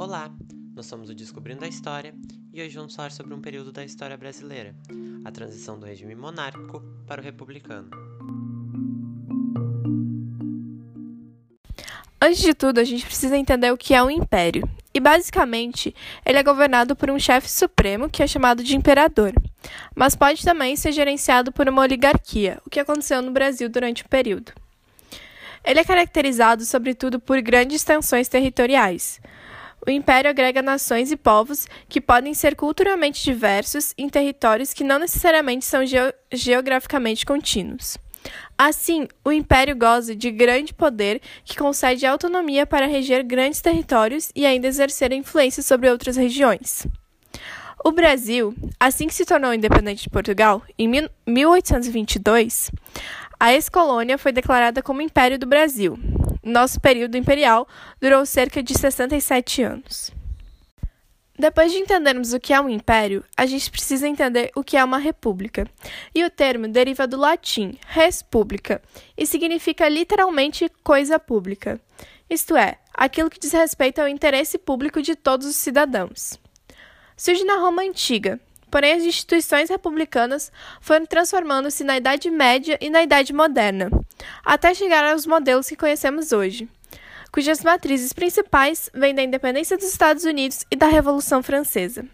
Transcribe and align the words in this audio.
Olá, 0.00 0.34
nós 0.74 0.86
somos 0.86 1.10
o 1.10 1.14
Descobrindo 1.14 1.62
a 1.62 1.68
História 1.68 2.14
e 2.54 2.62
hoje 2.62 2.74
vamos 2.74 2.94
falar 2.94 3.12
sobre 3.12 3.34
um 3.34 3.40
período 3.42 3.70
da 3.70 3.84
história 3.84 4.16
brasileira, 4.16 4.74
a 5.26 5.30
transição 5.30 5.78
do 5.78 5.84
regime 5.84 6.14
monárquico 6.14 6.82
para 7.06 7.20
o 7.20 7.24
republicano. 7.24 7.90
Antes 12.18 12.40
de 12.40 12.54
tudo, 12.54 12.78
a 12.80 12.84
gente 12.84 13.04
precisa 13.04 13.36
entender 13.36 13.70
o 13.70 13.76
que 13.76 13.92
é 13.92 14.02
um 14.02 14.10
império. 14.10 14.66
E 14.94 14.98
basicamente, 14.98 15.94
ele 16.24 16.38
é 16.38 16.42
governado 16.42 16.96
por 16.96 17.10
um 17.10 17.18
chefe 17.18 17.50
supremo 17.50 18.08
que 18.08 18.22
é 18.22 18.26
chamado 18.26 18.64
de 18.64 18.74
imperador, 18.74 19.34
mas 19.94 20.14
pode 20.14 20.44
também 20.44 20.76
ser 20.76 20.92
gerenciado 20.92 21.52
por 21.52 21.68
uma 21.68 21.82
oligarquia, 21.82 22.58
o 22.66 22.70
que 22.70 22.80
aconteceu 22.80 23.20
no 23.22 23.30
Brasil 23.30 23.68
durante 23.68 24.02
o 24.02 24.08
período. 24.08 24.52
Ele 25.64 25.80
é 25.80 25.84
caracterizado 25.84 26.64
sobretudo 26.64 27.20
por 27.20 27.40
grandes 27.40 27.84
tensões 27.84 28.28
territoriais, 28.28 29.20
o 29.86 29.90
império 29.90 30.28
agrega 30.28 30.60
nações 30.60 31.10
e 31.10 31.16
povos 31.16 31.66
que 31.88 32.00
podem 32.00 32.34
ser 32.34 32.54
culturalmente 32.54 33.24
diversos 33.24 33.94
em 33.96 34.08
territórios 34.08 34.74
que 34.74 34.84
não 34.84 34.98
necessariamente 34.98 35.64
são 35.64 35.86
geo 35.86 36.12
geograficamente 36.30 37.24
contínuos. 37.24 37.96
Assim, 38.58 39.08
o 39.24 39.32
império 39.32 39.74
goza 39.74 40.14
de 40.14 40.30
grande 40.30 40.74
poder 40.74 41.22
que 41.44 41.56
concede 41.56 42.04
autonomia 42.04 42.66
para 42.66 42.86
reger 42.86 43.24
grandes 43.24 43.62
territórios 43.62 44.30
e 44.36 44.44
ainda 44.44 44.66
exercer 44.66 45.12
influência 45.12 45.62
sobre 45.62 45.88
outras 45.88 46.16
regiões. 46.16 46.86
O 47.82 47.92
Brasil, 47.92 48.54
assim 48.78 49.06
que 49.06 49.14
se 49.14 49.24
tornou 49.24 49.54
independente 49.54 50.02
de 50.02 50.10
Portugal, 50.10 50.62
em 50.78 50.86
1822, 51.26 52.70
a 53.38 53.54
ex-colônia 53.54 54.18
foi 54.18 54.32
declarada 54.32 54.82
como 54.82 55.00
Império 55.00 55.38
do 55.38 55.46
Brasil, 55.46 55.98
nosso 56.42 56.78
período 56.78 57.16
imperial 57.16 57.66
durou 57.98 58.26
cerca 58.26 58.62
de 58.62 58.76
67 58.76 59.62
anos. 59.62 60.10
Depois 61.38 61.72
de 61.72 61.78
entendermos 61.78 62.34
o 62.34 62.40
que 62.40 62.52
é 62.52 62.60
um 62.60 62.68
império, 62.68 63.24
a 63.34 63.46
gente 63.46 63.70
precisa 63.70 64.06
entender 64.06 64.50
o 64.54 64.62
que 64.62 64.76
é 64.76 64.84
uma 64.84 64.98
república. 64.98 65.66
E 66.14 66.22
o 66.22 66.28
termo 66.28 66.68
deriva 66.68 67.06
do 67.06 67.16
latim 67.16 67.78
res 67.86 68.20
publica 68.22 68.82
e 69.16 69.24
significa 69.24 69.88
literalmente 69.88 70.70
coisa 70.84 71.18
pública, 71.18 71.80
isto 72.28 72.54
é, 72.56 72.76
aquilo 72.92 73.30
que 73.30 73.40
diz 73.40 73.52
respeito 73.52 74.00
ao 74.00 74.08
interesse 74.08 74.58
público 74.58 75.00
de 75.00 75.16
todos 75.16 75.46
os 75.46 75.56
cidadãos. 75.56 76.38
Surge 77.20 77.44
na 77.44 77.56
Roma 77.56 77.82
antiga, 77.82 78.40
porém 78.70 78.94
as 78.94 79.02
instituições 79.02 79.68
republicanas 79.68 80.50
foram 80.80 81.04
transformando-se 81.04 81.84
na 81.84 81.98
Idade 81.98 82.30
Média 82.30 82.78
e 82.80 82.88
na 82.88 83.02
Idade 83.02 83.34
Moderna, 83.34 83.90
até 84.42 84.72
chegar 84.72 85.04
aos 85.04 85.26
modelos 85.26 85.68
que 85.68 85.76
conhecemos 85.76 86.32
hoje, 86.32 86.66
cujas 87.30 87.62
matrizes 87.62 88.14
principais 88.14 88.88
vêm 88.94 89.14
da 89.14 89.22
independência 89.22 89.76
dos 89.76 89.84
Estados 89.88 90.24
Unidos 90.24 90.64
e 90.70 90.76
da 90.76 90.86
Revolução 90.86 91.42
Francesa. 91.42 92.06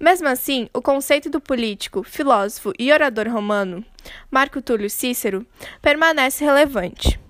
Mesmo 0.00 0.26
assim, 0.26 0.70
o 0.72 0.80
conceito 0.80 1.28
do 1.28 1.38
político, 1.38 2.02
filósofo 2.02 2.72
e 2.78 2.90
orador 2.90 3.28
romano, 3.28 3.84
Marco 4.30 4.62
Túlio 4.62 4.88
Cícero, 4.88 5.46
permanece 5.82 6.42
relevante. 6.42 7.20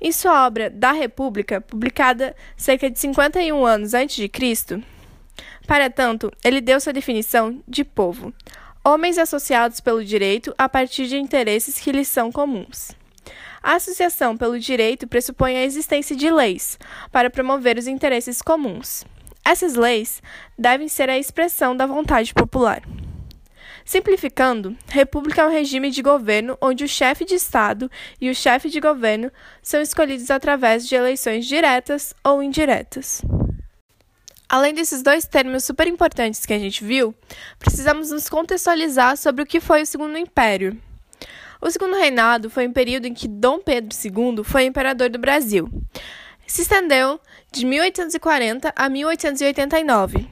Em 0.00 0.10
sua 0.10 0.46
obra 0.46 0.70
Da 0.70 0.92
República, 0.92 1.60
publicada 1.60 2.34
cerca 2.56 2.88
de 2.88 2.98
51 2.98 3.62
anos 3.66 3.92
antes 3.92 4.16
de 4.16 4.26
Cristo, 4.26 4.82
para 5.66 5.88
tanto, 5.88 6.30
ele 6.44 6.60
deu 6.60 6.80
sua 6.80 6.92
definição 6.92 7.62
de 7.66 7.84
povo: 7.84 8.32
homens 8.84 9.18
associados 9.18 9.80
pelo 9.80 10.04
direito 10.04 10.54
a 10.58 10.68
partir 10.68 11.06
de 11.06 11.16
interesses 11.16 11.78
que 11.78 11.92
lhes 11.92 12.08
são 12.08 12.30
comuns. 12.30 12.92
A 13.62 13.76
associação 13.76 14.36
pelo 14.36 14.60
direito 14.60 15.06
pressupõe 15.06 15.56
a 15.56 15.64
existência 15.64 16.14
de 16.14 16.30
leis 16.30 16.78
para 17.10 17.30
promover 17.30 17.78
os 17.78 17.86
interesses 17.86 18.42
comuns. 18.42 19.04
Essas 19.42 19.74
leis 19.74 20.22
devem 20.58 20.86
ser 20.86 21.08
a 21.08 21.18
expressão 21.18 21.74
da 21.74 21.86
vontade 21.86 22.34
popular. 22.34 22.82
Simplificando, 23.82 24.76
república 24.88 25.42
é 25.42 25.46
um 25.46 25.50
regime 25.50 25.90
de 25.90 26.02
governo 26.02 26.56
onde 26.60 26.84
o 26.84 26.88
chefe 26.88 27.24
de 27.24 27.34
Estado 27.34 27.90
e 28.20 28.30
o 28.30 28.34
chefe 28.34 28.68
de 28.68 28.80
governo 28.80 29.30
são 29.62 29.80
escolhidos 29.80 30.30
através 30.30 30.86
de 30.86 30.94
eleições 30.94 31.46
diretas 31.46 32.14
ou 32.22 32.42
indiretas. 32.42 33.22
Além 34.48 34.74
desses 34.74 35.02
dois 35.02 35.26
termos 35.26 35.64
super 35.64 35.86
importantes 35.86 36.44
que 36.44 36.52
a 36.52 36.58
gente 36.58 36.84
viu, 36.84 37.14
precisamos 37.58 38.10
nos 38.10 38.28
contextualizar 38.28 39.16
sobre 39.16 39.42
o 39.42 39.46
que 39.46 39.60
foi 39.60 39.82
o 39.82 39.86
Segundo 39.86 40.18
Império. 40.18 40.80
O 41.60 41.70
Segundo 41.70 41.96
Reinado 41.96 42.50
foi 42.50 42.68
um 42.68 42.72
período 42.72 43.06
em 43.06 43.14
que 43.14 43.26
Dom 43.26 43.58
Pedro 43.58 43.96
II 44.04 44.44
foi 44.44 44.64
imperador 44.64 45.08
do 45.08 45.18
Brasil. 45.18 45.68
Se 46.46 46.62
estendeu 46.62 47.18
de 47.50 47.64
1840 47.64 48.72
a 48.76 48.88
1889 48.88 50.28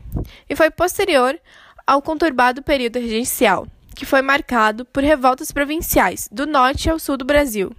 e 0.48 0.54
foi 0.54 0.70
posterior 0.70 1.40
ao 1.86 2.02
conturbado 2.02 2.62
período 2.62 2.98
regencial, 2.98 3.66
que 3.94 4.04
foi 4.04 4.20
marcado 4.20 4.84
por 4.84 5.02
revoltas 5.02 5.50
provinciais 5.50 6.28
do 6.30 6.46
norte 6.46 6.90
ao 6.90 6.98
sul 6.98 7.16
do 7.16 7.24
Brasil. 7.24 7.74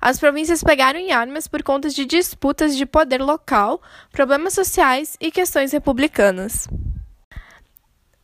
As 0.00 0.18
províncias 0.18 0.62
pegaram 0.62 0.98
em 0.98 1.12
armas 1.12 1.48
por 1.48 1.62
conta 1.62 1.88
de 1.88 2.04
disputas 2.04 2.76
de 2.76 2.86
poder 2.86 3.20
local, 3.20 3.82
problemas 4.12 4.54
sociais 4.54 5.16
e 5.20 5.30
questões 5.30 5.72
republicanas. 5.72 6.68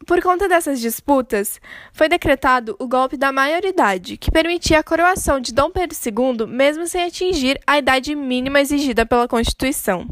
Por 0.07 0.23
conta 0.23 0.47
dessas 0.47 0.81
disputas, 0.81 1.59
foi 1.93 2.09
decretado 2.09 2.77
o 2.79 2.87
golpe 2.87 3.17
da 3.17 3.33
maioridade, 3.33 4.19
que 4.19 4.31
permitia 4.31 4.79
a 4.79 4.83
coroação 4.83 5.41
de 5.41 5.53
Dom 5.53 5.71
Pedro 5.71 5.97
II 5.97 6.47
mesmo 6.47 6.87
sem 6.87 7.05
atingir 7.05 7.59
a 7.67 7.79
idade 7.79 8.15
mínima 8.15 8.61
exigida 8.61 9.07
pela 9.07 9.27
Constituição. 9.27 10.07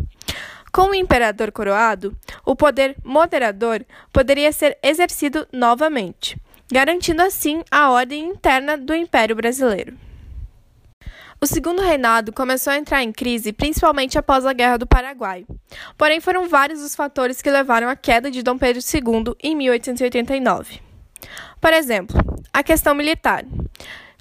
Com 0.72 0.89
o 0.89 0.95
imperador 0.95 1.53
coroado, 1.53 2.17
o 2.47 2.56
poder 2.56 2.97
moderador 3.05 3.84
poderia 4.11 4.51
ser 4.51 4.78
exercido 4.83 5.47
novamente, 5.53 6.41
garantindo 6.72 7.21
assim 7.21 7.62
a 7.71 7.91
ordem 7.91 8.31
interna 8.31 8.78
do 8.78 8.95
Império 8.95 9.37
Brasileiro. 9.37 9.95
O 11.42 11.47
segundo 11.47 11.82
reinado 11.82 12.32
começou 12.32 12.72
a 12.72 12.78
entrar 12.78 13.03
em 13.03 13.10
crise 13.10 13.53
principalmente 13.53 14.16
após 14.16 14.47
a 14.47 14.53
Guerra 14.53 14.76
do 14.76 14.86
Paraguai. 14.86 15.44
Porém, 15.98 16.20
foram 16.20 16.48
vários 16.48 16.80
os 16.80 16.94
fatores 16.94 17.42
que 17.42 17.50
levaram 17.50 17.88
à 17.88 17.97
queda 17.97 18.30
de 18.30 18.44
Dom 18.44 18.56
Pedro 18.56 18.80
II 18.80 19.34
em 19.42 19.56
1889. 19.56 20.80
Por 21.60 21.72
exemplo, 21.72 22.16
a 22.53 22.62
questão 22.62 22.94
militar. 22.94 23.44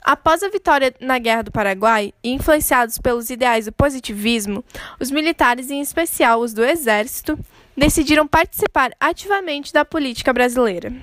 Após 0.01 0.41
a 0.41 0.49
vitória 0.49 0.95
na 0.99 1.19
Guerra 1.19 1.43
do 1.43 1.51
Paraguai 1.51 2.11
e 2.23 2.31
influenciados 2.31 2.97
pelos 2.97 3.29
ideais 3.29 3.65
do 3.65 3.71
positivismo, 3.71 4.65
os 4.99 5.11
militares, 5.11 5.69
em 5.69 5.79
especial 5.79 6.39
os 6.39 6.55
do 6.55 6.65
Exército, 6.65 7.37
decidiram 7.75 8.27
participar 8.27 8.91
ativamente 8.99 9.71
da 9.73 9.85
política 9.85 10.33
brasileira. 10.33 10.93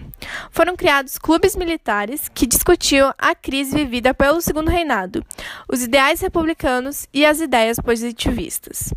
Foram 0.50 0.76
criados 0.76 1.18
clubes 1.18 1.56
militares 1.56 2.28
que 2.28 2.46
discutiam 2.46 3.12
a 3.18 3.34
crise 3.34 3.76
vivida 3.76 4.12
pelo 4.12 4.40
Segundo 4.40 4.70
Reinado, 4.70 5.24
os 5.68 5.82
ideais 5.82 6.20
republicanos 6.20 7.06
e 7.12 7.24
as 7.24 7.40
ideias 7.40 7.78
positivistas. 7.78 8.92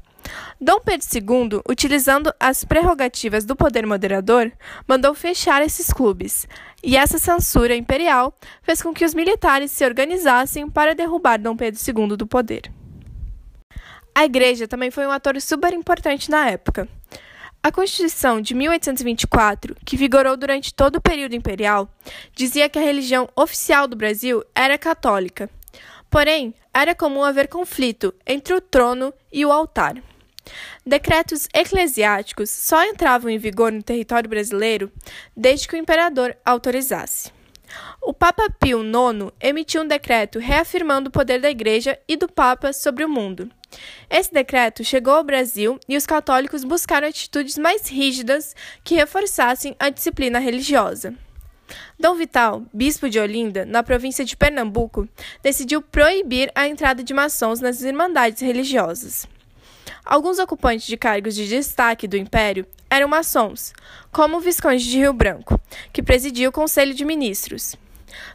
Dom 0.59 0.79
Pedro 0.79 1.07
II, 1.13 1.61
utilizando 1.67 2.33
as 2.39 2.63
prerrogativas 2.63 3.45
do 3.45 3.55
poder 3.55 3.85
moderador, 3.85 4.51
mandou 4.87 5.13
fechar 5.13 5.61
esses 5.61 5.91
clubes, 5.91 6.47
e 6.83 6.95
essa 6.95 7.17
censura 7.17 7.75
imperial 7.75 8.33
fez 8.61 8.81
com 8.81 8.93
que 8.93 9.05
os 9.05 9.13
militares 9.13 9.71
se 9.71 9.85
organizassem 9.85 10.69
para 10.69 10.95
derrubar 10.95 11.39
Dom 11.39 11.55
Pedro 11.55 11.79
II 11.85 12.15
do 12.15 12.27
poder. 12.27 12.71
A 14.13 14.25
igreja 14.25 14.67
também 14.67 14.91
foi 14.91 15.07
um 15.07 15.11
ator 15.11 15.39
super 15.41 15.73
importante 15.73 16.29
na 16.29 16.49
época. 16.49 16.87
A 17.63 17.71
Constituição 17.71 18.41
de 18.41 18.55
1824, 18.55 19.75
que 19.85 19.95
vigorou 19.95 20.35
durante 20.35 20.73
todo 20.73 20.95
o 20.95 21.01
período 21.01 21.35
imperial, 21.35 21.87
dizia 22.33 22.67
que 22.67 22.79
a 22.79 22.81
religião 22.81 23.29
oficial 23.35 23.87
do 23.87 23.95
Brasil 23.95 24.43
era 24.55 24.79
católica. 24.79 25.47
Porém, 26.09 26.55
era 26.73 26.95
comum 26.95 27.23
haver 27.23 27.47
conflito 27.47 28.15
entre 28.25 28.55
o 28.55 28.61
trono 28.61 29.13
e 29.31 29.45
o 29.45 29.51
altar. 29.51 30.01
Decretos 30.83 31.47
eclesiásticos 31.53 32.49
só 32.49 32.83
entravam 32.83 33.29
em 33.29 33.37
vigor 33.37 33.71
no 33.71 33.83
território 33.83 34.27
brasileiro 34.27 34.91
desde 35.37 35.67
que 35.67 35.75
o 35.75 35.79
imperador 35.79 36.35
autorizasse. 36.43 37.31
O 38.01 38.11
Papa 38.11 38.49
Pio 38.59 38.81
IX 38.81 39.31
emitiu 39.39 39.83
um 39.83 39.87
decreto 39.87 40.39
reafirmando 40.39 41.09
o 41.09 41.11
poder 41.11 41.39
da 41.39 41.51
Igreja 41.51 41.99
e 42.07 42.17
do 42.17 42.27
Papa 42.27 42.73
sobre 42.73 43.05
o 43.05 43.09
mundo. 43.09 43.51
Esse 44.09 44.33
decreto 44.33 44.83
chegou 44.83 45.13
ao 45.13 45.23
Brasil 45.23 45.79
e 45.87 45.95
os 45.95 46.05
católicos 46.05 46.63
buscaram 46.63 47.07
atitudes 47.07 47.57
mais 47.57 47.87
rígidas 47.87 48.55
que 48.83 48.95
reforçassem 48.95 49.75
a 49.79 49.89
disciplina 49.89 50.39
religiosa. 50.39 51.13
Dom 51.99 52.15
Vital, 52.15 52.63
bispo 52.73 53.09
de 53.09 53.19
Olinda, 53.19 53.65
na 53.65 53.83
província 53.83 54.25
de 54.25 54.35
Pernambuco, 54.35 55.07
decidiu 55.41 55.81
proibir 55.81 56.51
a 56.53 56.67
entrada 56.67 57.03
de 57.03 57.13
maçons 57.13 57.59
nas 57.59 57.81
irmandades 57.81 58.41
religiosas. 58.41 59.27
Alguns 60.03 60.39
ocupantes 60.39 60.87
de 60.87 60.97
cargos 60.97 61.35
de 61.35 61.47
destaque 61.47 62.07
do 62.07 62.17
império 62.17 62.65
eram 62.89 63.07
maçons, 63.07 63.71
como 64.11 64.37
o 64.37 64.41
Visconde 64.41 64.83
de 64.83 64.97
Rio 64.97 65.13
Branco, 65.13 65.59
que 65.93 66.03
presidia 66.03 66.49
o 66.49 66.51
Conselho 66.51 66.93
de 66.93 67.05
Ministros. 67.05 67.75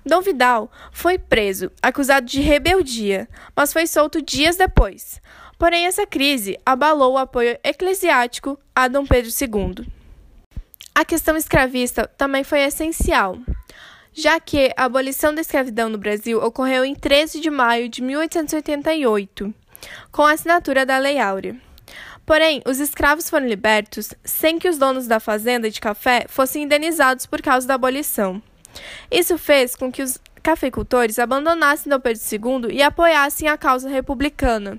Dom 0.05 0.21
Vidal 0.21 0.71
foi 0.93 1.19
preso, 1.19 1.71
acusado 1.83 2.27
de 2.27 2.41
rebeldia, 2.41 3.29
mas 3.55 3.73
foi 3.73 3.87
solto 3.87 4.23
dias 4.23 4.57
depois. 4.57 5.21
Porém, 5.59 5.87
essa 5.87 6.07
crise 6.07 6.59
abalou 6.65 7.15
o 7.15 7.19
apoio 7.19 7.59
eclesiástico 7.65 8.59
a 8.75 8.89
Dom 8.89 9.07
Pedro 9.07 9.31
II. 9.31 9.87
A 10.95 11.05
questão 11.05 11.37
escravista 11.37 12.07
também 12.17 12.45
foi 12.45 12.61
essencial, 12.61 13.39
já 14.13 14.41
que 14.41 14.73
a 14.77 14.85
abolição 14.85 15.35
da 15.35 15.43
escravidão 15.43 15.89
no 15.89 15.99
Brasil 15.99 16.43
ocorreu 16.43 16.85
em 16.85 16.95
13 16.95 17.41
de 17.41 17.51
maio 17.51 17.89
de 17.89 18.03
1888, 18.03 19.55
com 20.11 20.23
a 20.23 20.33
assinatura 20.33 20.87
da 20.87 20.99
Lei 20.99 21.19
Áurea. 21.19 21.57
Porém, 22.25 22.61
os 22.67 22.81
escravos 22.81 23.31
foram 23.31 23.47
libertos 23.47 24.13
sem 24.25 24.59
que 24.59 24.69
os 24.69 24.79
donos 24.79 25.07
da 25.07 25.21
fazenda 25.21 25.71
de 25.71 25.81
café 25.81 26.27
fossem 26.29 26.65
indenizados 26.65 27.25
por 27.25 27.41
causa 27.41 27.69
da 27.69 27.75
abolição. 27.75 28.43
Isso 29.11 29.37
fez 29.39 29.75
com 29.75 29.91
que 29.91 30.03
os 30.03 30.19
cafeicultores 30.43 31.19
abandonassem 31.19 31.91
Dom 31.91 32.01
Pedro 32.01 32.23
II 32.23 32.75
e 32.77 32.83
apoiassem 32.83 33.49
a 33.49 33.57
causa 33.57 33.89
republicana. 33.89 34.79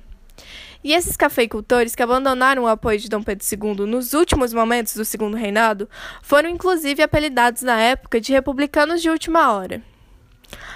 E 0.84 0.94
esses 0.94 1.18
cafeicultores 1.18 1.96
que 1.96 2.04
abandonaram 2.04 2.64
o 2.64 2.68
apoio 2.68 3.00
de 3.00 3.10
Dom 3.10 3.22
Pedro 3.22 3.46
II 3.46 3.86
nos 3.86 4.14
últimos 4.14 4.54
momentos 4.54 4.94
do 4.94 5.04
segundo 5.04 5.36
reinado 5.36 5.90
foram 6.22 6.50
inclusive 6.50 7.02
apelidados 7.02 7.64
na 7.64 7.80
época 7.80 8.22
de 8.22 8.32
republicanos 8.32 9.02
de 9.02 9.10
última 9.10 9.52
hora. 9.52 9.82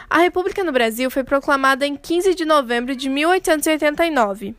A 0.09 0.17
República 0.17 0.63
no 0.63 0.73
Brasil 0.73 1.09
foi 1.09 1.23
proclamada 1.23 1.85
em 1.85 1.95
15 1.95 2.35
de 2.35 2.43
novembro 2.43 2.95
de 2.95 3.09
1889 3.09 4.55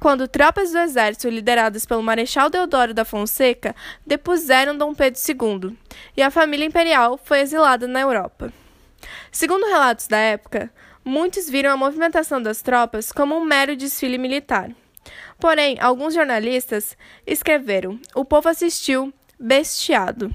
quando 0.00 0.28
tropas 0.28 0.70
do 0.70 0.78
exército 0.78 1.28
lideradas 1.28 1.84
pelo 1.84 2.02
Marechal 2.02 2.48
Deodoro 2.48 2.94
da 2.94 3.04
Fonseca 3.04 3.74
depuseram 4.06 4.76
Dom 4.76 4.94
Pedro 4.94 5.20
II, 5.28 5.76
e 6.16 6.22
a 6.22 6.30
família 6.30 6.64
imperial 6.64 7.18
foi 7.22 7.40
exilada 7.40 7.86
na 7.88 8.00
Europa. 8.00 8.52
Segundo 9.30 9.66
relatos 9.66 10.06
da 10.06 10.18
época, 10.18 10.70
muitos 11.04 11.48
viram 11.48 11.70
a 11.70 11.76
movimentação 11.76 12.40
das 12.40 12.62
tropas 12.62 13.12
como 13.12 13.36
um 13.36 13.44
mero 13.44 13.76
desfile 13.76 14.18
militar. 14.18 14.70
Porém, 15.38 15.76
alguns 15.80 16.14
jornalistas 16.14 16.96
escreveram: 17.26 17.98
o 18.14 18.24
povo 18.24 18.48
assistiu 18.48 19.12
bestiado. 19.38 20.34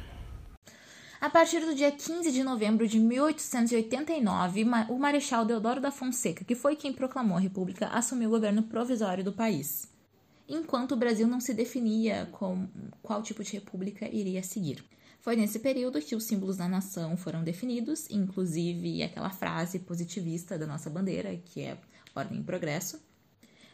A 1.23 1.29
partir 1.29 1.61
do 1.61 1.73
dia 1.73 1.89
15 1.89 2.33
de 2.33 2.43
novembro 2.43 2.85
de 2.85 2.99
1889, 2.99 4.65
o 4.89 4.99
Marechal 4.99 5.45
Deodoro 5.45 5.79
da 5.79 5.89
Fonseca, 5.89 6.43
que 6.43 6.53
foi 6.53 6.75
quem 6.75 6.91
proclamou 6.91 7.37
a 7.37 7.39
República, 7.39 7.87
assumiu 7.87 8.27
o 8.27 8.31
governo 8.33 8.63
provisório 8.63 9.23
do 9.23 9.31
país, 9.31 9.87
enquanto 10.49 10.91
o 10.91 10.97
Brasil 10.97 11.25
não 11.25 11.39
se 11.39 11.53
definia 11.53 12.27
com 12.33 12.67
qual 13.01 13.23
tipo 13.23 13.41
de 13.41 13.53
república 13.53 14.05
iria 14.13 14.43
seguir. 14.43 14.83
Foi 15.21 15.37
nesse 15.37 15.59
período 15.59 16.01
que 16.01 16.13
os 16.13 16.25
símbolos 16.25 16.57
da 16.57 16.67
nação 16.67 17.15
foram 17.15 17.41
definidos, 17.41 18.05
inclusive 18.09 19.01
aquela 19.01 19.29
frase 19.29 19.79
positivista 19.79 20.57
da 20.57 20.67
nossa 20.67 20.89
bandeira, 20.89 21.39
que 21.45 21.61
é 21.61 21.77
ordem 22.13 22.41
e 22.41 22.43
progresso. 22.43 22.99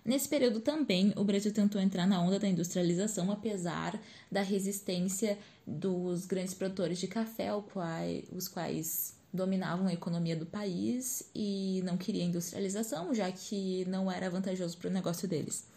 Nesse 0.03 0.27
período 0.27 0.59
também, 0.59 1.13
o 1.15 1.23
Brasil 1.23 1.53
tentou 1.53 1.79
entrar 1.81 2.07
na 2.07 2.21
onda 2.21 2.39
da 2.39 2.47
industrialização, 2.47 3.31
apesar 3.31 3.99
da 4.31 4.41
resistência 4.41 5.37
dos 5.65 6.25
grandes 6.25 6.53
produtores 6.53 6.99
de 6.99 7.07
café, 7.07 7.49
os 8.31 8.47
quais 8.47 9.13
dominavam 9.31 9.87
a 9.87 9.93
economia 9.93 10.35
do 10.35 10.45
país 10.45 11.29
e 11.35 11.81
não 11.83 11.97
queria 11.97 12.23
industrialização, 12.23 13.13
já 13.13 13.31
que 13.31 13.85
não 13.85 14.11
era 14.11 14.29
vantajoso 14.29 14.77
para 14.77 14.89
o 14.89 14.93
negócio 14.93 15.27
deles. 15.27 15.67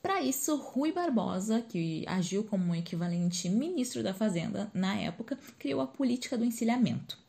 Para 0.00 0.20
isso, 0.20 0.56
Rui 0.56 0.92
Barbosa, 0.92 1.62
que 1.62 2.04
agiu 2.08 2.42
como 2.42 2.64
um 2.64 2.74
equivalente 2.74 3.48
ministro 3.48 4.02
da 4.02 4.12
Fazenda 4.12 4.70
na 4.74 4.96
época, 4.96 5.38
criou 5.58 5.80
a 5.80 5.86
política 5.86 6.36
do 6.36 6.44
encilhamento. 6.44 7.21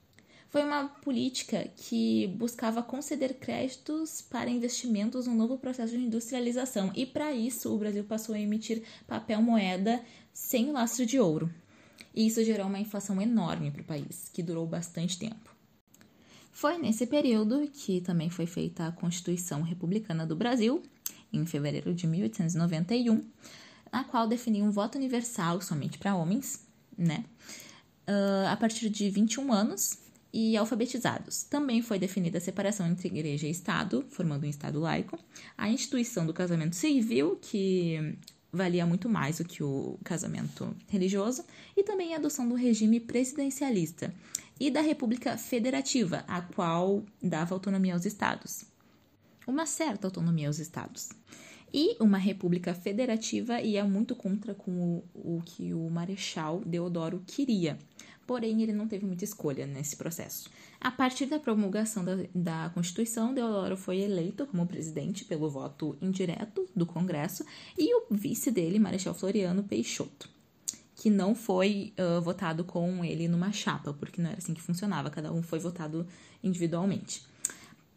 Foi 0.53 0.63
uma 0.63 0.87
política 0.87 1.67
que 1.75 2.27
buscava 2.27 2.83
conceder 2.83 3.39
créditos 3.39 4.21
para 4.21 4.51
investimentos 4.51 5.25
no 5.25 5.33
novo 5.33 5.57
processo 5.57 5.97
de 5.97 6.05
industrialização, 6.05 6.91
e 6.93 7.07
para 7.07 7.33
isso 7.33 7.73
o 7.73 7.77
Brasil 7.79 8.03
passou 8.03 8.35
a 8.35 8.39
emitir 8.39 8.83
papel 9.07 9.41
moeda 9.41 9.99
sem 10.31 10.71
lastro 10.71 11.07
de 11.07 11.19
ouro. 11.19 11.51
E 12.13 12.27
isso 12.27 12.43
gerou 12.43 12.67
uma 12.67 12.77
inflação 12.77 13.19
enorme 13.19 13.71
para 13.71 13.81
o 13.81 13.85
país, 13.85 14.29
que 14.31 14.43
durou 14.43 14.67
bastante 14.67 15.17
tempo. 15.17 15.55
Foi 16.51 16.77
nesse 16.77 17.07
período 17.07 17.67
que 17.73 17.99
também 18.01 18.29
foi 18.29 18.45
feita 18.45 18.85
a 18.85 18.91
Constituição 18.91 19.63
Republicana 19.63 20.23
do 20.23 20.35
Brasil, 20.35 20.83
em 21.33 21.43
fevereiro 21.47 21.95
de 21.95 22.05
1891, 22.05 23.25
a 23.91 24.03
qual 24.03 24.27
definia 24.27 24.63
um 24.63 24.69
voto 24.69 24.99
universal 24.99 25.59
somente 25.61 25.97
para 25.97 26.13
homens, 26.13 26.63
né? 26.95 27.25
Uh, 28.07 28.49
a 28.51 28.55
partir 28.55 28.87
de 28.91 29.09
21 29.09 29.51
anos 29.51 30.03
e 30.33 30.57
alfabetizados. 30.57 31.43
Também 31.43 31.81
foi 31.81 31.99
definida 31.99 32.39
a 32.39 32.41
separação 32.41 32.87
entre 32.87 33.07
igreja 33.07 33.45
e 33.45 33.51
Estado, 33.51 34.03
formando 34.09 34.45
um 34.45 34.49
Estado 34.49 34.79
laico, 34.79 35.19
a 35.55 35.69
instituição 35.69 36.25
do 36.25 36.33
casamento 36.33 36.75
civil, 36.75 37.37
que 37.39 38.17
valia 38.51 38.85
muito 38.85 39.07
mais 39.07 39.37
do 39.37 39.45
que 39.45 39.63
o 39.63 39.99
casamento 40.03 40.75
religioso, 40.87 41.43
e 41.77 41.83
também 41.83 42.13
a 42.13 42.17
adoção 42.17 42.47
do 42.49 42.55
regime 42.55 42.99
presidencialista 42.99 44.13
e 44.59 44.71
da 44.71 44.81
República 44.81 45.37
Federativa, 45.37 46.23
a 46.27 46.41
qual 46.41 47.03
dava 47.21 47.53
autonomia 47.53 47.93
aos 47.93 48.05
estados. 48.05 48.65
Uma 49.45 49.65
certa 49.65 50.07
autonomia 50.07 50.47
aos 50.47 50.59
estados. 50.59 51.09
E 51.73 51.97
uma 51.99 52.19
república 52.19 52.73
federativa 52.75 53.59
ia 53.59 53.83
muito 53.83 54.15
contra 54.15 54.53
com 54.53 55.03
o, 55.15 55.37
o 55.37 55.41
que 55.43 55.73
o 55.73 55.89
Marechal 55.89 56.61
Deodoro 56.63 57.23
queria, 57.25 57.79
porém 58.25 58.61
ele 58.61 58.73
não 58.73 58.87
teve 58.87 59.05
muita 59.05 59.23
escolha 59.23 59.65
nesse 59.65 59.95
processo. 59.95 60.49
A 60.79 60.91
partir 60.91 61.25
da 61.25 61.39
promulgação 61.39 62.03
da, 62.03 62.17
da 62.33 62.71
Constituição, 62.73 63.33
Deodoro 63.33 63.77
foi 63.77 63.99
eleito 63.99 64.45
como 64.45 64.65
presidente 64.65 65.25
pelo 65.25 65.49
voto 65.49 65.97
indireto 66.01 66.67
do 66.75 66.85
Congresso 66.85 67.45
e 67.77 67.95
o 67.95 68.05
vice 68.11 68.51
dele, 68.51 68.79
Marechal 68.79 69.13
Floriano 69.13 69.63
Peixoto, 69.63 70.29
que 70.95 71.09
não 71.09 71.35
foi 71.35 71.93
uh, 71.97 72.21
votado 72.21 72.63
com 72.63 73.03
ele 73.03 73.27
numa 73.27 73.51
chapa, 73.51 73.93
porque 73.93 74.21
não 74.21 74.29
era 74.29 74.37
assim 74.37 74.53
que 74.53 74.61
funcionava, 74.61 75.09
cada 75.09 75.31
um 75.31 75.41
foi 75.41 75.59
votado 75.59 76.05
individualmente. 76.43 77.23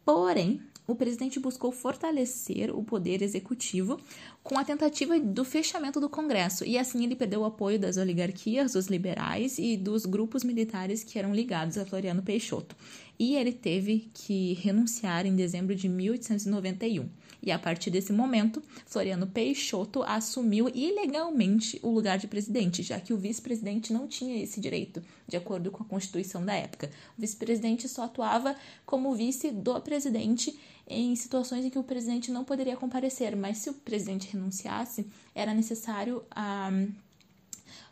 Porém, 0.05 0.61
o 0.87 0.95
presidente 0.95 1.41
buscou 1.41 1.73
fortalecer 1.73 2.75
o 2.75 2.83
poder 2.83 3.23
executivo 3.23 4.01
com 4.43 4.59
a 4.59 4.65
tentativa 4.65 5.19
do 5.19 5.45
fechamento 5.45 6.01
do 6.01 6.09
Congresso, 6.09 6.65
e 6.65 6.79
assim 6.79 7.05
ele 7.05 7.17
perdeu 7.17 7.41
o 7.41 7.45
apoio 7.45 7.79
das 7.79 7.97
oligarquias, 7.97 8.75
dos 8.75 8.87
liberais 8.87 9.59
e 9.59 9.77
dos 9.77 10.07
grupos 10.07 10.45
militares 10.45 11.03
que 11.03 11.19
eram 11.19 11.35
ligados 11.35 11.77
a 11.77 11.85
Floriano 11.85 12.23
Peixoto. 12.23 12.77
E 13.19 13.35
ele 13.35 13.53
teve 13.53 14.11
que 14.13 14.55
renunciar 14.55 15.27
em 15.27 15.35
dezembro 15.35 15.75
de 15.75 15.89
1891. 15.89 17.09
E 17.43 17.51
a 17.51 17.59
partir 17.59 17.91
desse 17.91 18.13
momento, 18.13 18.63
Floriano 18.87 19.27
Peixoto 19.27 20.03
assumiu 20.03 20.69
ilegalmente 20.75 21.79
o 21.83 21.91
lugar 21.91 22.19
de 22.19 22.27
presidente, 22.27 22.83
já 22.83 22.99
que 22.99 23.13
o 23.13 23.17
vice-presidente 23.17 23.93
não 23.93 24.07
tinha 24.07 24.43
esse 24.43 24.61
direito, 24.61 25.03
de 25.29 25.37
acordo 25.37 25.71
com 25.71 25.83
a 25.83 25.87
Constituição 25.87 26.45
da 26.45 26.55
época. 26.55 26.91
O 27.17 27.21
vice-presidente 27.21 27.89
só 27.89 28.05
atuava 28.05 28.57
como 28.85 29.15
vice 29.15 29.51
do 29.51 29.81
presidente 29.81 30.59
em 30.87 31.17
situações 31.17 31.65
em 31.65 31.71
que 31.71 31.79
o 31.79 31.85
presidente 31.85 32.31
não 32.31 32.45
poderia 32.45 32.77
comparecer, 32.77 33.35
mas 33.37 33.59
se 33.59 33.71
o 33.71 33.75
presidente 33.75 34.33
renunciasse, 34.33 35.07
era 35.35 35.53
necessário 35.53 36.23
ah, 36.31 36.71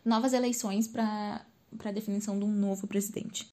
novas 0.04 0.32
eleições 0.32 0.86
para 0.86 1.44
a 1.84 1.90
definição 1.90 2.38
de 2.38 2.44
um 2.44 2.50
novo 2.50 2.86
presidente. 2.86 3.52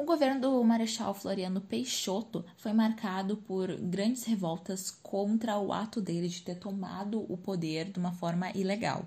O 0.00 0.04
governo 0.04 0.40
do 0.40 0.64
Marechal 0.64 1.12
Floriano 1.12 1.60
Peixoto 1.60 2.42
foi 2.56 2.72
marcado 2.72 3.36
por 3.36 3.76
grandes 3.76 4.24
revoltas 4.24 4.90
contra 4.90 5.58
o 5.58 5.74
ato 5.74 6.00
dele 6.00 6.26
de 6.26 6.40
ter 6.40 6.54
tomado 6.54 7.30
o 7.30 7.36
poder 7.36 7.92
de 7.92 7.98
uma 7.98 8.12
forma 8.12 8.50
ilegal. 8.52 9.04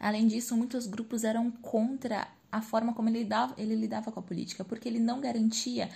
Além 0.00 0.26
disso, 0.26 0.56
muitos 0.56 0.88
grupos 0.88 1.22
eram 1.22 1.48
contra 1.48 2.26
a 2.50 2.60
forma 2.60 2.92
como 2.92 3.08
ele 3.08 3.20
lidava, 3.20 3.54
ele 3.56 3.76
lidava 3.76 4.10
com 4.10 4.18
a 4.18 4.22
política, 4.22 4.64
porque 4.64 4.88
ele 4.88 4.98
não 4.98 5.20
garantia 5.20 5.88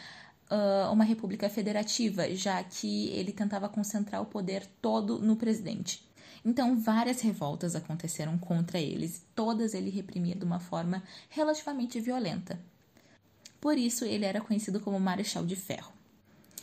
uh, 0.50 0.93
uma 0.93 1.05
república 1.05 1.49
federativa, 1.49 2.35
já 2.35 2.62
que 2.62 3.09
ele 3.09 3.33
tentava 3.33 3.69
concentrar 3.69 4.23
o 4.23 4.26
poder 4.26 4.67
todo 4.81 5.19
no 5.19 5.37
presidente. 5.37 6.05
Então, 6.45 6.79
várias 6.79 7.21
revoltas 7.21 7.75
aconteceram 7.75 8.38
contra 8.38 8.79
eles, 8.79 9.25
todas 9.35 9.75
ele 9.75 9.91
reprimia 9.91 10.35
de 10.35 10.45
uma 10.45 10.61
forma 10.61 11.03
relativamente 11.29 12.00
violenta. 12.00 12.59
Por 13.61 13.76
isso, 13.76 14.05
ele 14.05 14.25
era 14.25 14.41
conhecido 14.41 14.79
como 14.79 15.00
Marechal 15.00 15.45
de 15.45 15.57
Ferro. 15.57 15.93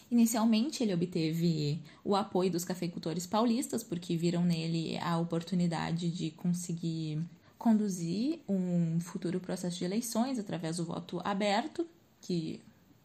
Inicialmente, 0.09 0.83
ele 0.83 0.93
obteve 0.93 1.81
o 2.03 2.15
apoio 2.15 2.51
dos 2.51 2.63
cafeicultores 2.63 3.25
paulistas, 3.25 3.83
porque 3.83 4.15
viram 4.15 4.45
nele 4.45 4.97
a 4.99 5.17
oportunidade 5.17 6.09
de 6.09 6.31
conseguir 6.31 7.19
conduzir 7.57 8.39
um 8.47 8.99
futuro 8.99 9.39
processo 9.39 9.79
de 9.79 9.85
eleições 9.85 10.37
através 10.37 10.77
do 10.77 10.85
voto 10.85 11.19
aberto, 11.23 11.87
que 12.21 12.61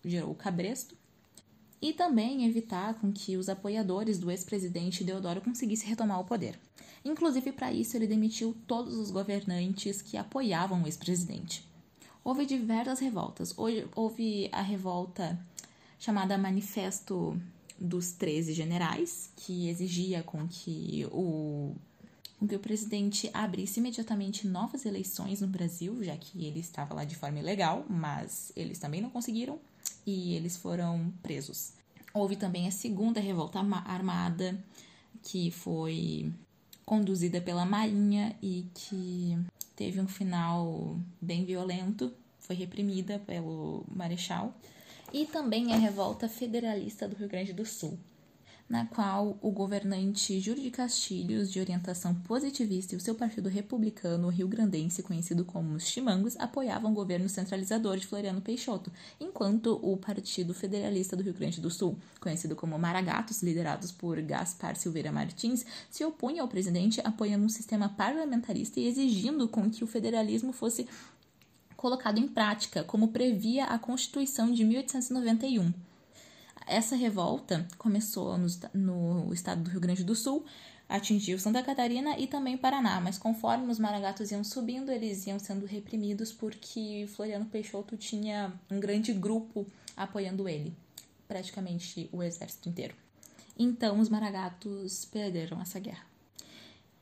gerou 0.09 0.31
o 0.31 0.35
cabresto, 0.35 0.97
e 1.81 1.93
também 1.93 2.45
evitar 2.45 2.95
com 2.95 3.13
que 3.13 3.37
os 3.37 3.49
apoiadores 3.49 4.19
do 4.19 4.31
ex-presidente 4.31 5.05
Deodoro 5.05 5.41
conseguissem 5.41 5.89
retomar 5.89 6.21
o 6.21 6.25
poder. 6.25 6.59
Inclusive, 7.05 7.53
para 7.53 7.73
isso, 7.73 7.97
ele 7.97 8.07
demitiu 8.07 8.55
todos 8.67 8.97
os 8.97 9.11
governantes 9.11 10.03
que 10.03 10.17
apoiavam 10.17 10.83
o 10.83 10.87
ex-presidente. 10.87 11.65
Houve 12.25 12.45
diversas 12.45 12.99
revoltas. 12.99 13.55
Houve 13.95 14.49
a 14.53 14.61
revolta 14.61 15.39
chamada 15.99 16.37
Manifesto 16.37 17.41
dos 17.79 18.13
13 18.13 18.53
Generais, 18.53 19.31
que 19.37 19.69
exigia 19.69 20.23
com 20.23 20.47
que 20.49 21.07
o 21.13 21.75
com 22.39 22.47
que 22.47 22.55
o 22.55 22.61
presidente 22.61 23.29
abrisse 23.35 23.81
imediatamente 23.81 24.47
novas 24.47 24.87
eleições 24.87 25.41
no 25.41 25.49
Brasil, 25.49 26.05
já 26.05 26.17
que 26.17 26.47
ele 26.47 26.61
estava 26.61 26.95
lá 26.95 27.05
de 27.05 27.17
forma 27.17 27.41
ilegal, 27.41 27.85
mas 27.89 28.53
eles 28.55 28.79
também 28.79 29.01
não 29.01 29.11
conseguiram 29.11 29.59
e 30.07 30.35
eles 30.35 30.57
foram 30.57 31.13
presos. 31.23 31.73
Houve 32.13 32.37
também 32.37 32.67
a 32.67 32.71
segunda 32.71 33.21
revolta 33.21 33.59
armada, 33.59 34.59
que 35.23 35.51
foi 35.51 36.33
conduzida 36.85 37.41
pela 37.41 37.67
Marinha 37.67 38.35
e 38.43 38.67
que 38.75 39.39
teve 39.77 40.01
um 40.01 40.09
final 40.09 40.99
bem 41.21 41.45
violento, 41.45 42.13
foi 42.39 42.57
reprimida 42.57 43.19
pelo 43.19 43.85
Marechal. 43.95 44.55
E 45.13 45.27
também 45.27 45.73
a 45.73 45.77
revolta 45.77 46.29
federalista 46.29 47.07
do 47.07 47.17
Rio 47.17 47.29
Grande 47.29 47.53
do 47.53 47.65
Sul, 47.65 47.99
na 48.69 48.85
qual 48.85 49.39
o 49.41 49.51
governante 49.51 50.39
Júlio 50.39 50.63
de 50.63 50.71
Castilhos, 50.71 51.51
de 51.51 51.59
orientação 51.59 52.15
positivista, 52.15 52.95
e 52.95 52.99
o 52.99 53.01
seu 53.01 53.15
partido 53.15 53.49
republicano 53.49 54.29
rio-grandense, 54.29 55.03
conhecido 55.03 55.45
como 55.45 55.75
os 55.75 55.87
Chimangos, 55.87 56.37
apoiavam 56.39 56.93
o 56.93 56.95
governo 56.95 57.29
centralizador 57.29 57.97
de 57.97 58.07
Floriano 58.07 58.43
Peixoto, 58.43 58.93
enquanto 59.19 59.79
o 59.83 59.97
Partido 59.97 60.53
Federalista 60.53 61.17
do 61.17 61.23
Rio 61.23 61.33
Grande 61.33 61.61
do 61.61 61.71
Sul, 61.71 61.97
conhecido 62.21 62.55
como 62.55 62.79
Maragatos, 62.79 63.43
liderados 63.43 63.91
por 63.91 64.21
Gaspar 64.21 64.77
Silveira 64.77 65.11
Martins, 65.11 65.65
se 65.91 66.05
opunha 66.05 66.43
ao 66.43 66.49
presidente 66.49 67.01
apoiando 67.03 67.47
um 67.47 67.49
sistema 67.49 67.89
parlamentarista 67.89 68.79
e 68.81 68.87
exigindo 68.87 69.49
com 69.49 69.71
que 69.71 69.83
o 69.83 69.87
federalismo 69.87 70.53
fosse 70.53 70.87
colocado 71.75 72.19
em 72.19 72.27
prática, 72.27 72.83
como 72.83 73.09
previa 73.09 73.65
a 73.67 73.79
Constituição 73.79 74.53
de 74.53 74.65
1891. 74.65 75.88
Essa 76.69 76.95
revolta 76.95 77.67
começou 77.79 78.37
no, 78.37 78.49
no 78.75 79.33
estado 79.33 79.63
do 79.63 79.71
Rio 79.71 79.81
Grande 79.81 80.05
do 80.05 80.15
Sul, 80.15 80.45
atingiu 80.89 81.39
Santa 81.39 81.63
Catarina 81.63 82.19
e 82.19 82.27
também 82.27 82.59
Paraná, 82.59 83.01
mas 83.01 83.19
conforme 83.19 83.71
os 83.71 83.79
maragatos 83.79 84.31
iam 84.31 84.45
subindo, 84.45 84.91
eles 84.91 85.27
iam 85.27 85.39
sendo 85.39 85.67
reprimidos 85.67 86.31
porque 86.31 87.07
Floriano 87.15 87.47
Peixoto 87.47 87.97
tinha 87.97 88.53
um 88.71 88.79
grande 88.79 89.13
grupo 89.13 89.67
apoiando 89.97 90.49
ele, 90.49 90.75
praticamente 91.27 92.09
o 92.13 92.23
exército 92.23 92.69
inteiro. 92.69 92.95
Então 93.59 93.99
os 93.99 94.09
maragatos 94.09 95.07
perderam 95.07 95.61
essa 95.61 95.79
guerra. 95.81 96.07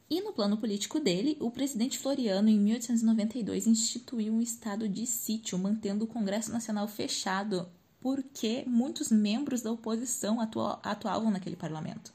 E 0.08 0.20
no 0.20 0.32
plano 0.32 0.56
político 0.56 1.00
dele, 1.00 1.36
o 1.40 1.50
presidente 1.50 1.98
Floriano, 1.98 2.48
em 2.48 2.58
1892, 2.58 3.66
instituiu 3.66 4.32
um 4.32 4.40
estado 4.40 4.88
de 4.88 5.04
sítio, 5.04 5.58
mantendo 5.58 6.04
o 6.04 6.08
Congresso 6.08 6.52
Nacional 6.52 6.86
fechado 6.86 7.68
porque 8.06 8.62
muitos 8.68 9.10
membros 9.10 9.62
da 9.62 9.72
oposição 9.72 10.38
atuavam 10.40 11.28
naquele 11.28 11.56
parlamento. 11.56 12.12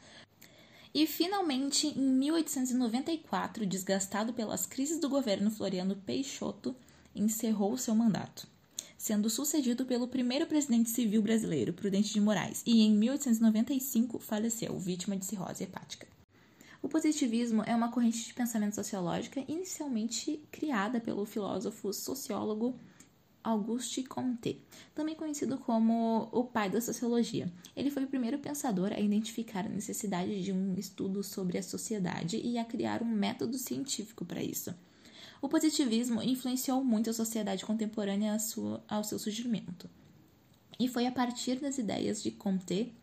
E 0.94 1.06
finalmente, 1.06 1.88
em 1.88 2.02
1894, 2.02 3.66
desgastado 3.66 4.32
pelas 4.32 4.66
crises 4.66 5.02
do 5.02 5.10
governo 5.10 5.52
Floriano 5.52 5.98
Peixoto, 5.98 6.74
encerrou 7.14 7.78
seu 7.78 7.94
mandato, 7.94 8.48
sendo 8.98 9.30
sucedido 9.30 9.86
pelo 9.86 10.08
primeiro 10.08 10.46
presidente 10.46 10.90
civil 10.90 11.22
brasileiro, 11.22 11.74
Prudente 11.74 12.14
de 12.14 12.22
Moraes, 12.22 12.64
e 12.66 12.84
em 12.84 12.96
1895 12.96 14.18
faleceu, 14.18 14.80
vítima 14.80 15.18
de 15.18 15.26
cirrose 15.26 15.66
hepática. 15.66 16.08
O 16.82 16.88
positivismo 16.88 17.64
é 17.66 17.76
uma 17.76 17.92
corrente 17.92 18.28
de 18.28 18.34
pensamento 18.34 18.76
sociológica 18.76 19.44
inicialmente 19.46 20.42
criada 20.54 21.02
pelo 21.02 21.26
filósofo 21.26 21.92
sociólogo 21.92 22.80
Auguste 23.44 24.04
Comte, 24.04 24.62
também 24.94 25.16
conhecido 25.16 25.58
como 25.58 26.30
o 26.32 26.44
pai 26.44 26.70
da 26.70 26.80
sociologia. 26.80 27.52
Ele 27.76 27.90
foi 27.90 28.04
o 28.04 28.08
primeiro 28.08 28.40
pensador 28.40 28.92
a 28.94 29.00
identificar 29.00 29.66
a 29.66 29.70
necessidade 29.70 30.44
de 30.44 30.52
um 30.52 30.76
estudo 30.78 31.24
sobre 31.24 31.58
a 31.58 31.64
sociedade 31.64 32.38
e 32.38 32.58
a 32.58 32.66
criar 32.66 33.02
um 33.02 33.10
método 33.10 33.58
científico 33.58 34.24
para 34.24 34.44
isso. 34.44 34.74
O 35.42 35.50
positivismo 35.50 36.22
influenciou 36.22 36.84
muito 36.84 37.10
a 37.10 37.14
sociedade 37.14 37.66
contemporânea 37.66 38.38
ao 38.88 39.04
seu 39.04 39.18
surgimento. 39.18 39.90
E 40.80 40.88
foi 40.88 41.08
a 41.08 41.12
partir 41.12 41.60
das 41.60 41.78
ideias 41.78 42.22
de 42.22 42.32
Comte 42.32 42.94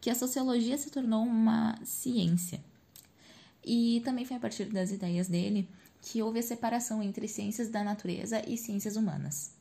que 0.00 0.10
a 0.10 0.14
sociologia 0.14 0.76
se 0.76 0.90
tornou 0.90 1.24
uma 1.24 1.78
ciência. 1.84 2.62
E 3.64 4.00
também 4.04 4.24
foi 4.24 4.36
a 4.36 4.40
partir 4.40 4.66
das 4.66 4.92
ideias 4.92 5.26
dele 5.26 5.68
que 6.02 6.22
houve 6.22 6.38
a 6.38 6.42
separação 6.42 7.02
entre 7.02 7.26
ciências 7.26 7.68
da 7.68 7.82
natureza 7.82 8.42
e 8.46 8.56
ciências 8.56 8.94
humanas. 8.94 9.55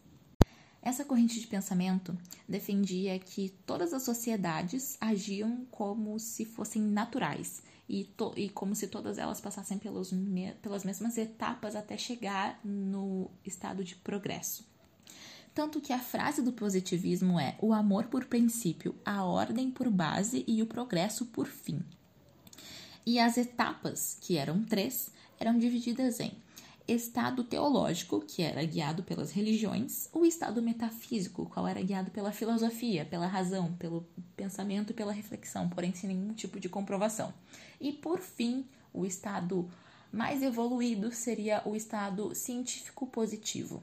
Essa 0.85 1.03
corrente 1.03 1.39
de 1.39 1.47
pensamento 1.47 2.15
defendia 2.47 3.17
que 3.17 3.49
todas 3.65 3.91
as 3.91 4.03
sociedades 4.03 4.95
agiam 5.01 5.65
como 5.71 6.19
se 6.19 6.45
fossem 6.45 6.79
naturais 6.79 7.63
e, 7.89 8.07
e 8.35 8.49
como 8.49 8.75
se 8.75 8.87
todas 8.87 9.17
elas 9.17 9.41
passassem 9.41 9.79
pelos 9.79 10.11
me 10.11 10.53
pelas 10.61 10.85
mesmas 10.85 11.17
etapas 11.17 11.75
até 11.75 11.97
chegar 11.97 12.59
no 12.63 13.31
estado 13.43 13.83
de 13.83 13.95
progresso. 13.95 14.63
Tanto 15.55 15.81
que 15.81 15.91
a 15.91 15.97
frase 15.97 16.43
do 16.43 16.53
positivismo 16.53 17.39
é 17.39 17.57
o 17.59 17.73
amor 17.73 18.05
por 18.05 18.25
princípio, 18.25 18.93
a 19.03 19.23
ordem 19.23 19.71
por 19.71 19.89
base 19.89 20.45
e 20.47 20.61
o 20.61 20.67
progresso 20.67 21.25
por 21.25 21.47
fim. 21.47 21.81
E 23.03 23.17
as 23.17 23.37
etapas, 23.37 24.19
que 24.21 24.37
eram 24.37 24.63
três, 24.63 25.09
eram 25.39 25.57
divididas 25.57 26.19
em 26.19 26.44
estado 26.87 27.43
teológico, 27.43 28.21
que 28.21 28.43
era 28.43 28.63
guiado 28.63 29.03
pelas 29.03 29.31
religiões, 29.31 30.07
o 30.13 30.25
estado 30.25 30.61
metafísico, 30.61 31.45
qual 31.47 31.67
era 31.67 31.81
guiado 31.81 32.11
pela 32.11 32.31
filosofia, 32.31 33.05
pela 33.05 33.27
razão, 33.27 33.73
pelo 33.73 34.05
pensamento 34.35 34.91
e 34.91 34.93
pela 34.93 35.11
reflexão, 35.11 35.67
porém 35.69 35.93
sem 35.93 36.09
nenhum 36.09 36.33
tipo 36.33 36.59
de 36.59 36.69
comprovação. 36.69 37.33
E 37.81 37.91
por 37.91 38.19
fim, 38.19 38.65
o 38.93 39.05
estado 39.05 39.67
mais 40.11 40.43
evoluído 40.43 41.11
seria 41.11 41.61
o 41.65 41.75
estado 41.75 42.33
científico 42.35 43.07
positivo, 43.07 43.81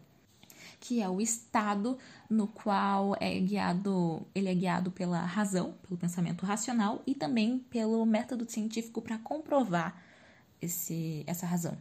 que 0.81 1.03
é 1.03 1.09
o 1.09 1.21
estado 1.21 1.99
no 2.31 2.47
qual 2.47 3.17
é 3.21 3.39
guiado, 3.41 4.23
ele 4.35 4.49
é 4.49 4.55
guiado 4.55 4.91
pela 4.91 5.21
razão, 5.21 5.75
pelo 5.83 5.99
pensamento 5.99 6.47
racional 6.47 7.03
e 7.07 7.15
também 7.15 7.59
pelo 7.59 8.07
método 8.07 8.49
científico 8.49 9.03
para 9.03 9.19
comprovar 9.19 10.01
esse, 10.61 11.25
essa 11.27 11.47
razão 11.47 11.77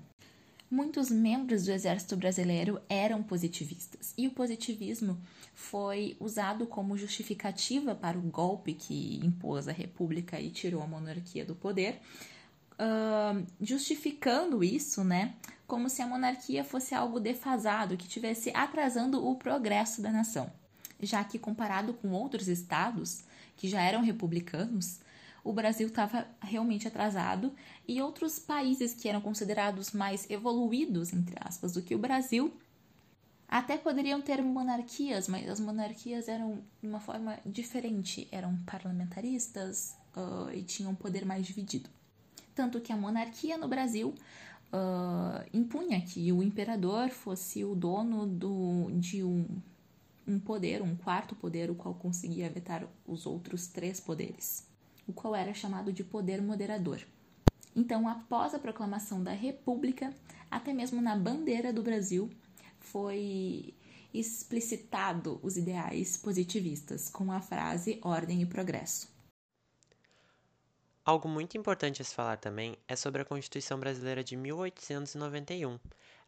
muitos 0.72 1.12
membros 1.12 1.66
do 1.66 1.72
exército 1.72 2.16
brasileiro 2.16 2.82
eram 2.88 3.22
positivistas. 3.22 4.14
E 4.18 4.26
o 4.26 4.32
positivismo 4.32 5.22
foi 5.54 6.16
usado 6.18 6.66
como 6.66 6.98
justificativa 6.98 7.94
para 7.94 8.18
o 8.18 8.22
golpe 8.22 8.74
que 8.74 9.20
impôs 9.22 9.68
a 9.68 9.74
república 9.74 10.40
e 10.40 10.50
tirou 10.50 10.82
a 10.82 10.88
monarquia 10.88 11.44
do 11.44 11.54
poder, 11.54 12.00
uh, 12.80 13.46
justificando 13.60 14.64
isso, 14.64 15.04
né, 15.04 15.36
como 15.68 15.90
se 15.90 16.02
a 16.02 16.08
monarquia 16.08 16.64
fosse 16.64 16.96
algo 16.96 17.20
defasado 17.20 17.98
que 17.98 18.08
tivesse 18.08 18.50
atrasando 18.54 19.26
o 19.26 19.36
progresso 19.36 20.02
da 20.02 20.12
nação, 20.12 20.52
já 21.02 21.22
que 21.24 21.38
comparado 21.38 21.94
com 21.94 22.12
outros 22.12 22.48
estados 22.48 23.24
que 23.58 23.68
já 23.68 23.82
eram 23.82 24.02
republicanos 24.02 25.00
o 25.44 25.52
Brasil 25.52 25.88
estava 25.88 26.28
realmente 26.40 26.88
atrasado 26.88 27.52
e 27.88 28.02
outros 28.02 28.38
países 28.38 28.94
que 28.94 29.10
eram 29.10 29.22
considerados 29.22 29.92
mais 29.92 30.30
evoluídos, 30.30 31.14
entre 31.14 31.36
aspas, 31.40 31.74
do 31.74 31.82
que 31.82 31.96
o 31.96 32.00
Brasil, 32.00 32.54
até 33.48 33.78
poderiam 33.78 34.22
ter 34.22 34.42
monarquias, 34.42 35.28
mas 35.28 35.50
as 35.50 35.60
monarquias 35.60 36.28
eram 36.28 36.60
de 36.82 36.88
uma 36.88 37.00
forma 37.00 37.38
diferente, 37.46 38.28
eram 38.32 38.56
parlamentaristas 38.66 39.98
uh, 40.16 40.54
e 40.54 40.64
tinham 40.64 40.92
um 40.92 40.96
poder 40.96 41.26
mais 41.26 41.46
dividido. 41.46 41.90
Tanto 42.56 42.80
que 42.80 42.94
a 42.94 42.98
monarquia 42.98 43.58
no 43.58 43.68
Brasil 43.68 44.14
uh, 44.72 45.44
impunha 45.54 46.00
que 46.02 46.32
o 46.32 46.42
imperador 46.42 47.10
fosse 47.10 47.66
o 47.66 47.76
dono 47.76 48.26
do, 48.26 48.90
de 49.00 49.24
um, 49.24 49.46
um 50.26 50.40
poder, 50.40 50.82
um 50.82 50.96
quarto 50.96 51.36
poder, 51.36 51.70
o 51.70 51.76
qual 51.76 51.96
conseguia 51.96 52.50
vetar 52.50 52.88
os 53.06 53.26
outros 53.26 53.68
três 53.68 54.00
poderes 54.00 54.71
o 55.12 55.14
qual 55.14 55.36
era 55.36 55.54
chamado 55.54 55.92
de 55.92 56.04
poder 56.04 56.42
moderador. 56.42 57.02
Então, 57.76 58.08
após 58.08 58.54
a 58.54 58.60
proclamação 58.60 59.22
da 59.22 59.32
República, 59.32 60.14
até 60.50 60.74
mesmo 60.74 61.02
na 61.02 61.16
bandeira 61.16 61.72
do 61.72 61.84
Brasil, 61.84 62.30
foi 62.80 63.74
explicitado 64.14 65.40
os 65.44 65.56
ideais 65.56 66.18
positivistas 66.18 67.10
com 67.10 67.32
a 67.32 67.42
frase 67.42 68.00
ordem 68.02 68.42
e 68.42 68.46
progresso. 68.46 69.10
Algo 71.04 71.28
muito 71.28 71.58
importante 71.58 72.02
a 72.02 72.06
se 72.06 72.14
falar 72.14 72.38
também 72.38 72.78
é 72.88 72.96
sobre 72.96 73.22
a 73.22 73.26
Constituição 73.26 73.80
Brasileira 73.80 74.24
de 74.24 74.38
1891. 74.38 75.80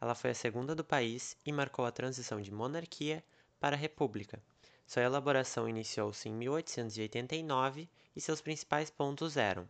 Ela 0.01 0.15
foi 0.15 0.31
a 0.31 0.35
segunda 0.35 0.75
do 0.75 0.83
país 0.83 1.37
e 1.45 1.51
marcou 1.51 1.85
a 1.85 1.91
transição 1.91 2.41
de 2.41 2.51
monarquia 2.51 3.23
para 3.59 3.75
república. 3.75 4.41
Sua 4.85 5.03
elaboração 5.03 5.67
iniciou-se 5.67 6.27
em 6.27 6.33
1889 6.33 7.89
e 8.15 8.21
seus 8.21 8.41
principais 8.41 8.89
pontos 8.89 9.37
eram: 9.37 9.67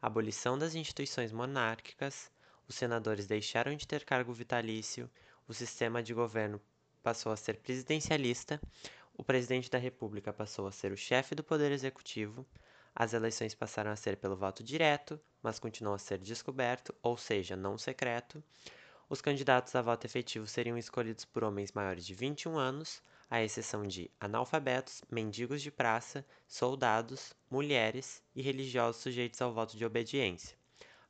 abolição 0.00 0.58
das 0.58 0.74
instituições 0.74 1.32
monárquicas, 1.32 2.30
os 2.68 2.74
senadores 2.74 3.26
deixaram 3.26 3.76
de 3.76 3.86
ter 3.86 4.04
cargo 4.04 4.32
vitalício, 4.32 5.10
o 5.46 5.54
sistema 5.54 6.02
de 6.02 6.12
governo 6.12 6.60
passou 7.02 7.30
a 7.30 7.36
ser 7.36 7.58
presidencialista, 7.58 8.60
o 9.14 9.22
presidente 9.22 9.70
da 9.70 9.78
República 9.78 10.32
passou 10.32 10.66
a 10.66 10.72
ser 10.72 10.90
o 10.92 10.96
chefe 10.96 11.34
do 11.34 11.44
Poder 11.44 11.70
Executivo, 11.70 12.44
as 12.94 13.12
eleições 13.12 13.54
passaram 13.54 13.90
a 13.90 13.96
ser 13.96 14.16
pelo 14.16 14.36
voto 14.36 14.64
direto, 14.64 15.20
mas 15.42 15.58
continuam 15.58 15.94
a 15.94 15.98
ser 15.98 16.18
descoberto, 16.18 16.94
ou 17.02 17.16
seja, 17.16 17.54
não 17.54 17.76
secreto. 17.76 18.42
Os 19.08 19.20
candidatos 19.20 19.74
a 19.74 19.82
voto 19.82 20.06
efetivo 20.06 20.46
seriam 20.46 20.76
escolhidos 20.78 21.24
por 21.24 21.44
homens 21.44 21.72
maiores 21.72 22.06
de 22.06 22.14
21 22.14 22.56
anos, 22.56 23.02
à 23.30 23.42
exceção 23.42 23.86
de 23.86 24.10
analfabetos, 24.20 25.02
mendigos 25.10 25.60
de 25.60 25.70
praça, 25.70 26.24
soldados, 26.46 27.32
mulheres 27.50 28.22
e 28.34 28.42
religiosos 28.42 29.02
sujeitos 29.02 29.42
ao 29.42 29.52
voto 29.52 29.76
de 29.76 29.84
obediência. 29.84 30.56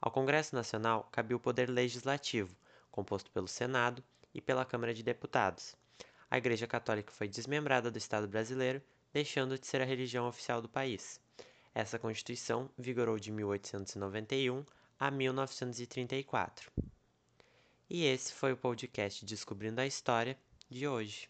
Ao 0.00 0.10
Congresso 0.10 0.54
Nacional 0.54 1.08
cabe 1.12 1.34
o 1.34 1.40
poder 1.40 1.68
legislativo, 1.68 2.56
composto 2.90 3.30
pelo 3.30 3.48
Senado 3.48 4.02
e 4.32 4.40
pela 4.40 4.64
Câmara 4.64 4.94
de 4.94 5.02
Deputados. 5.02 5.74
A 6.30 6.38
Igreja 6.38 6.66
Católica 6.66 7.12
foi 7.12 7.28
desmembrada 7.28 7.90
do 7.90 7.98
Estado 7.98 8.26
brasileiro, 8.26 8.82
deixando 9.12 9.58
de 9.58 9.66
ser 9.66 9.80
a 9.80 9.84
religião 9.84 10.26
oficial 10.26 10.60
do 10.60 10.68
país. 10.68 11.20
Essa 11.74 11.98
Constituição 11.98 12.70
vigorou 12.76 13.18
de 13.18 13.30
1891 13.30 14.64
a 14.98 15.10
1934. 15.10 16.70
E 17.88 18.04
esse 18.04 18.32
foi 18.32 18.52
o 18.52 18.56
podcast 18.56 19.24
Descobrindo 19.24 19.80
a 19.80 19.86
História 19.86 20.38
de 20.68 20.88
hoje. 20.88 21.28